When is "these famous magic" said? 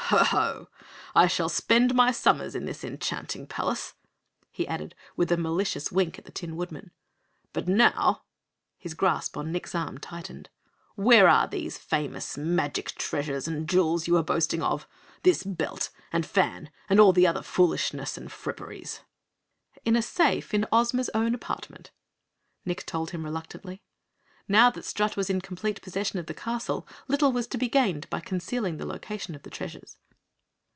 11.47-12.91